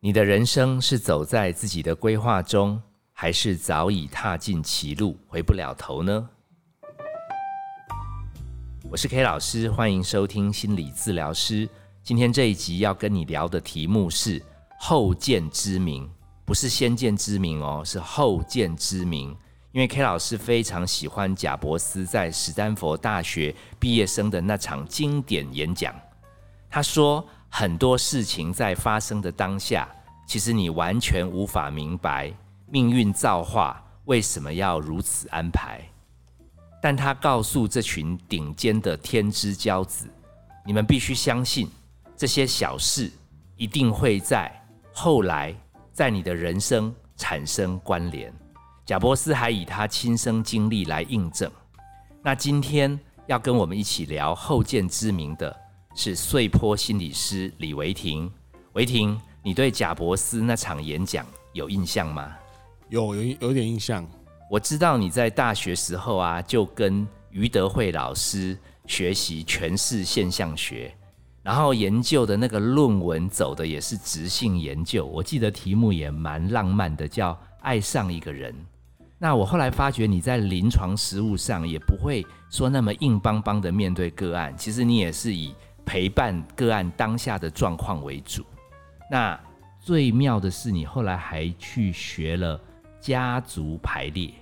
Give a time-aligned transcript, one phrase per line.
[0.00, 2.80] 你的人生是走在自己的规划中，
[3.12, 6.30] 还是早已踏进歧路，回不了头呢？
[8.88, 11.68] 我是 K 老师，欢迎收听心理治疗师。
[12.04, 14.40] 今天这一集要跟你聊的题目是
[14.78, 16.08] 后见之明，
[16.44, 19.36] 不是先见之明哦，是后见之明。
[19.72, 25.92] 因为 K 老师非常喜欢贾伯斯在史丹佛大学毕业生的那场经典演讲，
[26.70, 27.28] 他说。
[27.48, 29.88] 很多事情在发生的当下，
[30.26, 32.32] 其实你完全无法明白
[32.66, 35.80] 命运造化为什么要如此安排。
[36.80, 40.06] 但他告诉这群顶尖的天之骄子，
[40.64, 41.68] 你们必须相信
[42.16, 43.10] 这些小事
[43.56, 44.52] 一定会在
[44.92, 45.54] 后来
[45.92, 48.32] 在你的人生产生关联。
[48.86, 51.50] 贾伯斯还以他亲身经历来印证。
[52.22, 55.54] 那今天要跟我们一起聊后见之明的。
[55.98, 58.30] 是碎坡心理师李维婷，
[58.74, 62.36] 维婷，你对贾伯斯那场演讲有印象吗？
[62.88, 64.08] 有有有点印象。
[64.48, 70.94] 我知道你在大学时候啊，就跟余德惠老师学习诠释现象学，
[71.42, 75.04] 然后研究的那个论文走的也是直性研究。
[75.04, 78.54] 我记得题目也蛮浪漫的，叫爱上一个人。
[79.18, 85.52] 那我后来发觉你在临床实务上也不会说那么硬邦邦的面对个案，其实你也是以。
[85.88, 88.44] 陪伴个案当下的状况为主。
[89.10, 89.40] 那
[89.80, 92.60] 最妙的是，你后来还去学了
[93.00, 94.34] 家族排列。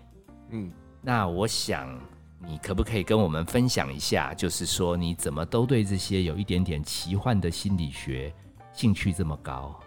[0.51, 0.69] 嗯，
[1.01, 1.97] 那我想
[2.45, 8.35] 你可不可以跟我们分享一下，就是说你怎么都对这些有一点点奇幻的心理学
[8.73, 9.79] 兴趣这么高？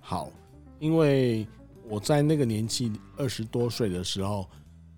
[0.00, 0.30] 好，
[0.78, 1.44] 因为
[1.88, 4.48] 我在那个年纪二十多岁的时候，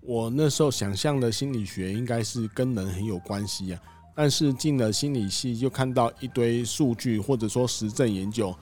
[0.01, 3.81] 我那时候想象的心理学应该是跟人很有关系啊。
[4.15, 8.55] 但是进了心理系，就看到一堆数据，或者说实证研究，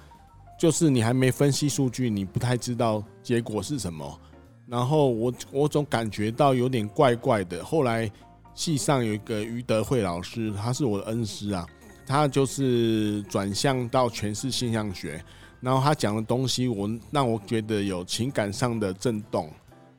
[0.59, 4.19] 就是你还没分析数据，你不太知道结果是什么。
[4.67, 7.63] 然后我我总感觉到有点怪怪的。
[7.63, 8.09] 后来
[8.53, 11.67] 系上有一个余德慧老师，他是我的恩师啊，
[12.05, 15.21] 他就是转向到诠释现象学，
[15.59, 19.51] 然后他讲的东西，我让我觉得有情感上的震动，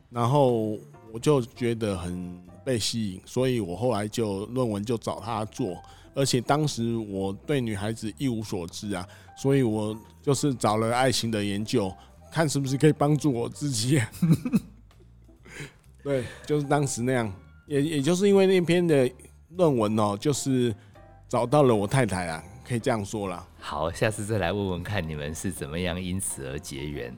[0.08, 0.78] 然后
[1.12, 2.40] 我就觉得很。
[2.64, 5.76] 被吸引，所以我后来就论文就找他做，
[6.14, 9.04] 而且当时我对女孩子一无所知啊，
[9.36, 11.92] 所以我就是找了爱情的研究，
[12.30, 14.00] 看是不是可以帮助我自己。
[16.04, 17.34] 对，就是当时那样，
[17.66, 19.10] 也也就是因为那篇的
[19.56, 20.72] 论文哦，就是
[21.28, 23.44] 找到了我太太啊，可以这样说了。
[23.58, 27.12] 好，下次再来问问看你们是怎么样因此而结缘。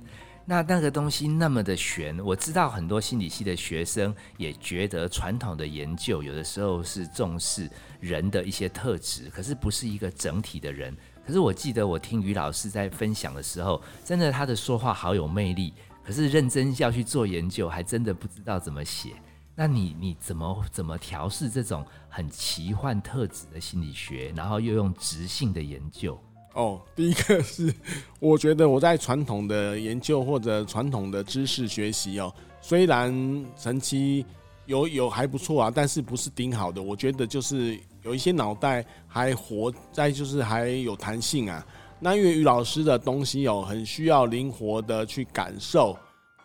[0.47, 7.69] 那那个东西那么的玄，我知道很多心理系的学生也觉得传统的研究有的时候是重视
[7.99, 10.95] 人的一些特质，可是不是一个整体的人。
[11.27, 15.73] 可是我记得我听于老师在分享的时候，真的他的说话好有魅力，
[16.05, 19.15] 可是认真要去做研究，还真的不知道怎么写。
[19.57, 26.21] 那你你怎么怎么调试这种很奇幻特质的心理学，然后又用直性的研究？
[26.55, 27.75] 哦，第一个是，
[28.21, 33.13] 我觉得我在传统的研究或者传统的知识学习哦，虽然
[33.57, 34.25] 成绩
[34.67, 36.81] 有有还不错啊，但是不是顶好的。
[36.81, 41.67] 我觉得就是有一些脑袋还活在，就是还有弹性啊。
[41.99, 45.97] 那因为于老师的东西哦，很需要灵活的去感受，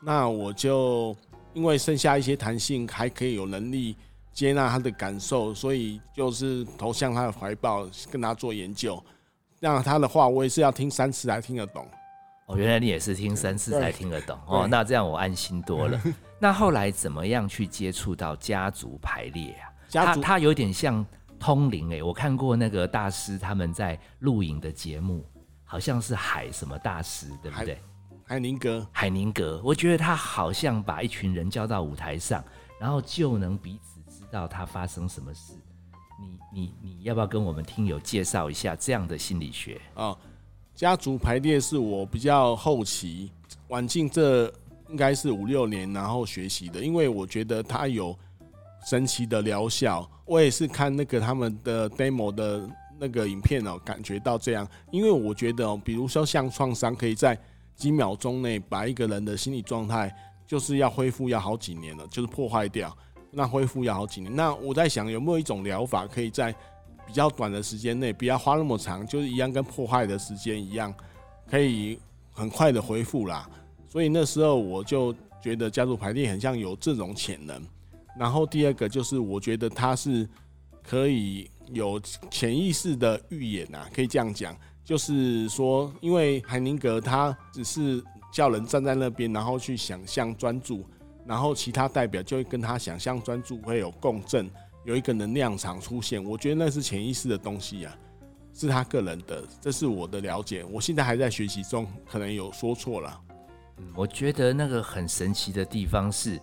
[0.01, 1.15] 那我就
[1.53, 3.95] 因为剩下一些弹性，还可以有能力
[4.33, 9.01] 接纳他的感受，所以就是投向他的怀抱，跟他做研究。
[9.59, 11.87] 让他的话，我也是要听三次才听得懂。
[12.47, 14.67] 哦，原来你也是听三次才听得懂哦。
[14.67, 16.01] 那这样我安心多了。
[16.39, 19.69] 那后来怎么样去接触到家族排列啊？
[19.91, 21.05] 他他有点像
[21.39, 25.25] 通灵哎，我看过那个大师他们在录影的节目，
[25.63, 27.79] 好像是海什么大师，对不对？
[28.25, 32.43] 海宁格，海宁格，我觉得他好像把一群人叫到舞台上，
[32.79, 35.53] 然后就能彼此知道他发生什么事。
[36.53, 40.17] 你你要不要跟我们听友介绍一下这样的心理学啊？
[40.75, 43.31] 家族排列是我比较后期
[43.67, 44.47] 晚近这
[44.89, 48.17] 应该是五六年然后学习的，因为我觉得它有
[48.87, 50.09] 神奇的疗效。
[50.25, 52.69] 我也是看那个他们的 demo 的
[52.99, 54.67] 那个影片哦，感觉到这样。
[54.91, 57.37] 因为我觉得哦，比如说像创伤，可以在
[57.75, 60.15] 几秒钟内把一个人的心理状态
[60.47, 62.95] 就是要恢复要好几年了，就是破坏掉。
[63.31, 64.35] 那恢复要好几年。
[64.35, 66.51] 那我在想，有没有一种疗法，可以在
[67.05, 70.93] 比较短的时间内，不要花那么长，就是一样跟破坏的时间一样，
[71.47, 71.99] 可以
[72.31, 73.49] 很快的恢复啦。
[73.87, 77.61] 所以那时候我就觉得家族排列很像有这种潜能。
[78.17, 80.27] 然后第二个就是，我觉得它是
[80.83, 81.99] 可以有
[82.29, 90.85] 潜意识的预演啊，可以这样讲，就是说，因为海宁格他只是叫人站在那边，然后去想象专注，
[91.29, 94.49] 然后其他代表就会跟他想象专注会有共振，
[94.83, 96.21] 有一个能量场出现。
[96.23, 97.95] 我觉得那是潜意识的东西呀，
[98.51, 100.63] 是他个人的，这是我的了解。
[100.63, 103.21] 我现在还在学习中，可能有说错了。
[103.95, 106.33] 我觉得那个很神奇的地方是，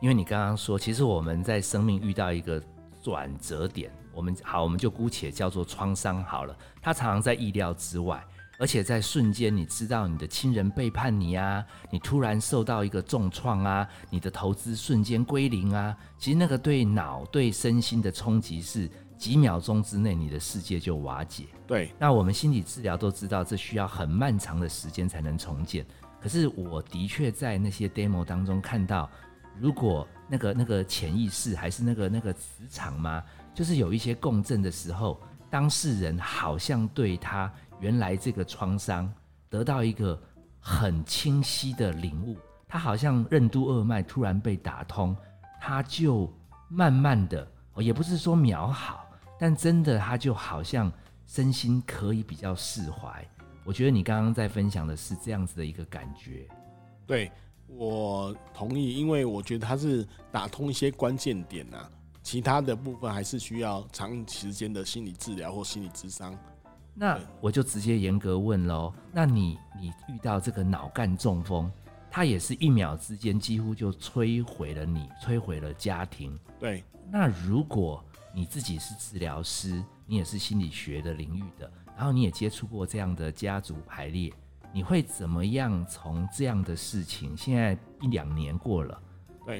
[0.00, 2.62] 因为你刚刚说，其实我们在生命遇到一个
[3.02, 3.90] 转折点。
[4.14, 6.56] 我们好，我们就姑且叫做创伤好了。
[6.80, 8.24] 它常常在意料之外，
[8.58, 15.96] 而且在瞬间，你知道你的亲人背叛你啊，你突然受到一个重创啊，你的投资瞬间归零啊。
[16.18, 21.44] 其实那个对脑、对身心的冲击是几秒钟之内，你的世界就瓦解。
[21.66, 25.84] 对，那我们心理治疗都知道，这需要很漫长的时间才能重建。
[26.20, 29.10] 可是我的确在那些 demo 当中看到，
[29.60, 33.22] 如果那个那个潜意识还是那个那个磁场吗？
[33.54, 35.20] 就是有一些共振的时候，
[35.50, 39.12] 当事人好像对他原来这个创伤
[39.48, 40.20] 得到一个
[40.60, 42.36] 很清晰的领悟，
[42.66, 45.16] 他好像任督二脉突然被打通，
[45.60, 46.32] 他就
[46.68, 47.46] 慢慢的，
[47.76, 49.06] 也不是说秒好，
[49.38, 50.90] 但真的他就好像
[51.26, 53.24] 身心可以比较释怀。
[53.64, 56.46] 我觉得你刚刚在分享的是这样子的一个感觉。
[57.06, 57.30] 对，
[57.66, 61.90] 我同意，因为我觉得他是打通一些关键点啊。
[62.22, 66.36] 其他的部分还是需要长时间的心理治疗或心理咨商。
[66.98, 71.70] 那我就直接严格问喽，那你你遇到这个脑干中风，
[72.10, 76.38] 它也是一秒之间几乎就摧毁了你，摧毁了家庭。
[76.58, 76.82] 对。
[77.10, 78.02] 那如果
[78.34, 84.32] 你自己是治疗师，你也是心理学的领域的，然后你也接触过这样的家族排列，
[84.72, 87.36] 你会怎么样从这样的事情？
[87.36, 89.02] 现在一两年过了。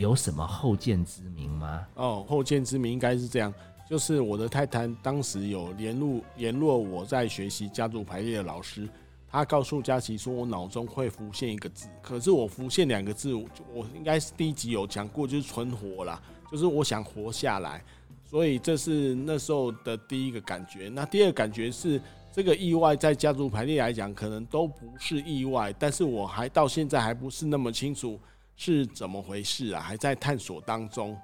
[0.00, 1.86] 有什么后见之明吗？
[1.94, 3.54] 哦，后见之明应该是这样，
[3.88, 8.88] 就是我的太太当时有联络联络我在学习家族排列的老师，
[9.30, 17.82] 他告诉佳琪说我脑中会浮现一个字，可是我浮现两个字，我应该是第一集有讲过，就是存活啦，就是我想活下来，
[18.24, 20.88] 所以这是那时候的第一个感觉。
[20.88, 22.00] 那第二感觉是
[22.32, 28.18] 这个意外在家族排列来讲可能都不是意外，但是我还到现在还不是那么清楚。
[28.58, 29.82] 是怎么回事啊？
[29.82, 31.14] 还在探索当中。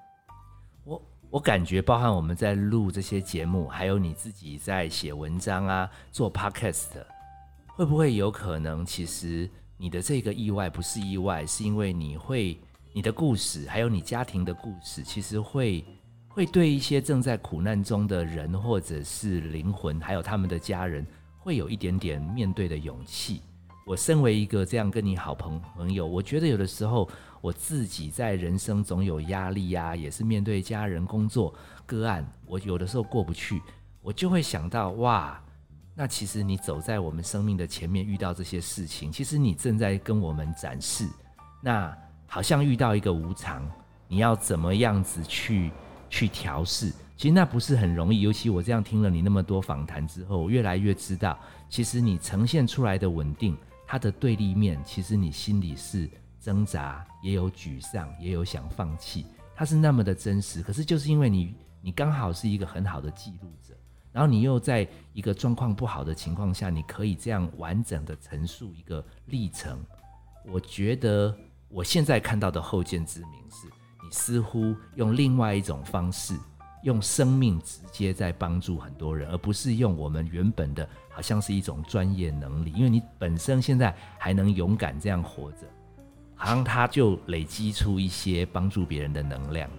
[1.33, 6.91] 我感觉，包含我们在录这些节目，还有你自己在写文章啊，做 podcast，
[7.69, 9.49] 会不会有可能，其实
[9.79, 12.61] 你的这个意外不是意外，是因为你会
[12.93, 15.83] 你的故事，还有你家庭的故事，其实会
[16.29, 21.07] 会对一些正在苦难中的人，或者是灵魂，还有他们的家人，
[21.39, 23.41] 会有一点点面对的勇气。
[23.87, 27.09] 我身为一个这样跟你好朋朋友，我觉得有的时候
[27.43, 31.53] 我自己在人生总有压力呀，也是面对家人、工作
[31.85, 33.61] 个案，我有的时候过不去，
[34.01, 35.43] 我就会想到哇，
[35.93, 41.09] 那其实你走在我们生命的前面，遇到这些事情，其实你正在跟我们展示，
[41.61, 41.93] 那
[42.29, 43.69] 好像遇到一个无常，
[44.07, 45.73] 你要怎么样子去
[46.09, 46.93] 去调试？
[47.17, 51.37] 其实那不是很容易，尤其我这样听了你那么多访谈之后，我越来越知道，
[51.69, 53.57] 其实你呈现出来的稳定。
[53.85, 56.09] 它的对立面，其实你心里是
[56.43, 59.25] 挣扎，也有沮丧，也有想放弃。
[59.55, 63.73] 它是那么的真实，可是就是因为你，你刚好是一个很好的记录者，
[64.11, 69.79] 然后你又在一个状况不好的情况下，你可以这样完整的陈述一个历程。
[70.45, 71.33] 我觉得
[71.69, 73.69] 我现在看到的后见之明是，
[74.03, 76.37] 你似乎用另外一种方式。
[76.83, 82.73] 用生命直接在帮助很多人，而不是用我们原本的，好像是一种专业能力。
[82.73, 85.59] 因为你本身现在还能勇敢这样活着，
[86.43, 89.71] 好像他就累积出一些帮助别人的能量。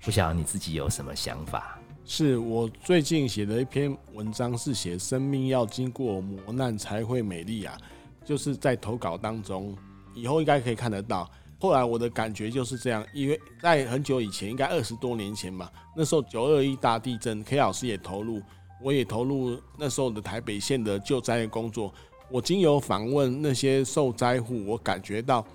[0.00, 1.78] 不晓得你自己有什么想法？
[2.04, 7.78] 是我最近写的一篇文章，是写生命要经过磨难才会美丽啊，
[8.24, 9.78] 就是在投稿当中，
[10.12, 11.30] 以后应该可以看得到。
[11.60, 18.42] 后来我的感觉就是这样，因为在很久以前，应该二十多年前吧，那时候九二一大地震，K 老师也投入，
[18.82, 21.94] 我也投入那时候的台北县的救灾工作。
[22.28, 25.46] 我经由访问那些受灾户，我感觉到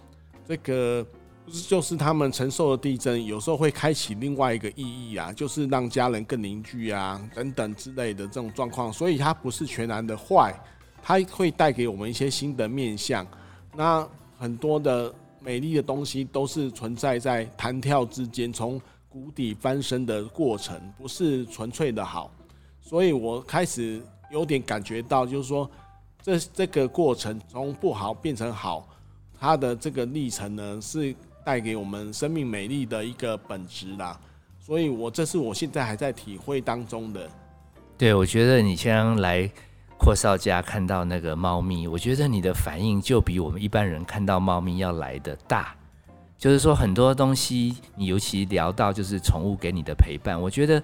[0.48, 1.06] 这个
[1.68, 8.92] 就是他们承受的地震，有时候会开启另外一个意义啊，就是让家人更凝聚啊，等等之类的这种状况。
[8.92, 10.54] 所以它不是全然的坏，
[11.02, 13.26] 它会带给我们一些新的面相。
[13.76, 14.08] 那
[14.38, 15.14] 很多的。
[15.46, 22.32] 美丽的东西都是存在在弹跳之间，从谷底翻身的过程，不是纯粹的好。
[22.80, 25.70] 所以我开始有点感觉到，就是说，
[26.22, 28.88] 这这个过程从不好变成好，
[29.44, 34.18] 它的这个历程呢，是带给我们生命美丽的一个本质啦。
[34.58, 37.30] 所以我这是我现在还在体会当中的。
[37.98, 39.52] 对，我觉得你先来
[39.98, 45.76] 阔少家看到那个猫咪，我觉得你的反应就比我们一般人看到猫咪要来的大。
[46.38, 50.82] 就是说很多东西，你尤其聊到就是宠物给你的陪伴，我觉得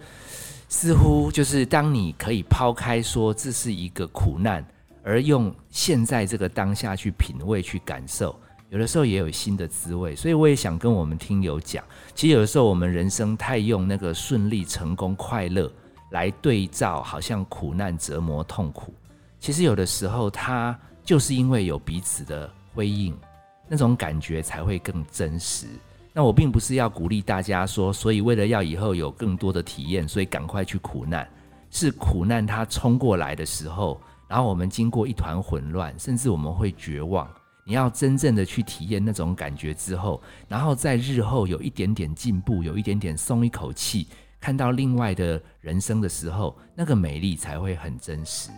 [0.68, 4.62] 似乎就是当你可以抛开说这是一个苦难，
[5.02, 8.38] 而用现在这个当下去品味、去感受，
[8.70, 10.16] 有的时候也有新的滋味。
[10.16, 11.84] 所以我也想跟我们听友讲，
[12.16, 15.72] 其实有的时候我们人生太用那个顺利、成功、快乐
[16.12, 18.94] 来对照，好像苦难、折磨、痛苦。
[19.40, 23.18] 其实有的时候，它就是因为有彼此的辉映。
[23.72, 25.68] 那种感觉才会更真实。
[26.12, 31.30] 那我并不是要鼓励大家说，所以为了要以后有更多的体验，所以赶快去苦难。
[31.70, 37.30] 是苦难它冲过来的时候，然后我们经过一团混乱，甚至我们会绝望。
[37.70, 44.08] 你要真正的去体验那种感觉之后，然后在日后有一点点进步，有一点点松一口气，
[44.42, 48.50] 看到另外的人生的时候，那个美丽才会很真实。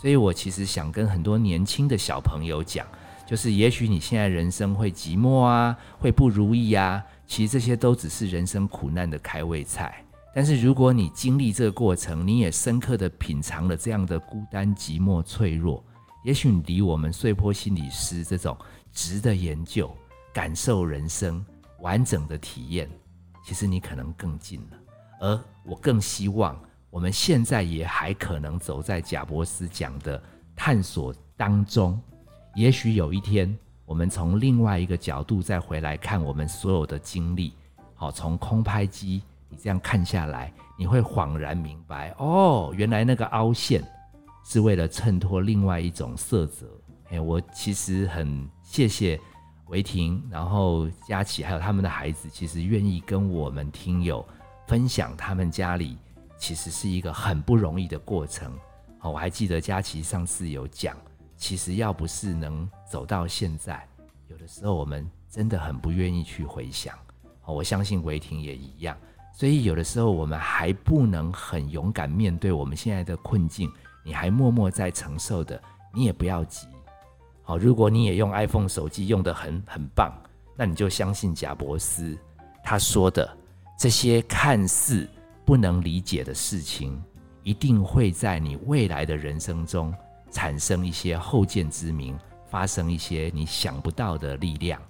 [0.00, 2.86] 所以我其实想跟很多年轻的小朋友讲。
[3.26, 10.04] 就是，也许你现在人生会寂寞啊，会不如意啊，其实这些都只是人生苦难的开胃菜。
[10.32, 15.82] 但是如果你经历这个过程，你也深刻的品尝了这样的孤单、寂寞、脆弱，
[16.24, 18.56] 也许你离我们碎坡心理师这种
[18.90, 19.94] 值得研究、
[20.32, 21.44] 感受人生
[21.80, 22.88] 完整的体验，
[23.44, 24.78] 其实你可能更近了。
[25.20, 30.20] 而我更希望，我们现在也还可能走在贾博斯讲的
[30.56, 32.00] 探索当中。
[32.54, 33.54] 也许有一天，
[33.84, 37.52] 我们从另外一个角度再回来看我们所有的经历，
[37.94, 43.84] 好，从空拍机你这样看下来，你会恍然明白，哦，原来那个凹陷
[44.44, 46.66] 是为了衬托另外一种色泽。
[47.10, 49.18] 哎，我其实很谢谢
[49.68, 54.24] 维婷，然后佳琪还有他们的孩子，其实愿意跟我们听友
[54.66, 55.96] 分享他们家里
[56.38, 58.52] 其实是一个很不容易的过程。
[58.98, 60.96] 好，我还记得佳琪上次有讲。
[61.36, 63.86] 其实要不是能走到现在，
[64.28, 66.96] 有的时候我们真的很不愿意去回想。
[67.44, 68.96] 我相信维婷也一样。
[69.32, 73.70] 所以有的时候我们还不能很勇敢面对我们现在的困境，
[74.04, 75.60] 你还默默在承受的，
[75.92, 76.68] 你也不要急。
[77.42, 80.12] 好，如果你也用 iPhone 手机用的很很棒，
[80.54, 82.16] 那你就相信贾伯斯
[82.62, 83.36] 他说的
[83.78, 85.08] 这些看似
[85.44, 87.02] 不能理解的事情，
[87.42, 89.92] 一定会在你未来的人生中。
[90.30, 92.18] 产生一些后见之明，
[92.50, 94.82] 发生一些你想不到的力量。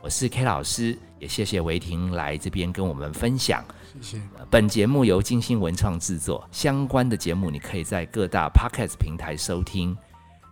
[0.00, 3.64] 我是 K 老师，也谢谢维婷来这边跟我们分享。
[3.94, 4.22] 谢谢。
[4.50, 9.96] 本节目由金星文创制作，相关的节目你可以在各大 Podcast 平台收听。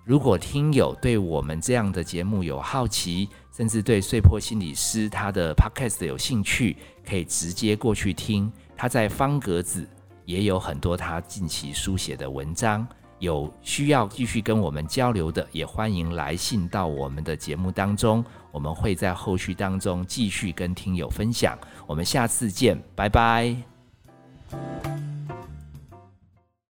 [0.05, 8.51] 如果听友对我们这样的节目有好奇，甚至对碎破心理师他的 Podcast 有兴趣，可以直接过去听。
[8.77, 9.85] 他在方格子
[10.25, 12.87] 也有很多他近期书写的文章。
[13.19, 21.59] 有需要继续跟我们交流的，也欢迎来信到我们的节目当中，我们会在后续当中继续跟听友分享。
[21.87, 23.57] 我们下次见拜拜。